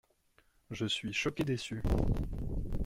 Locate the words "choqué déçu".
1.13-1.83